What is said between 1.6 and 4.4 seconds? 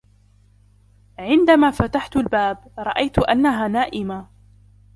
فتحت الباب، رأيت أنها نائمة.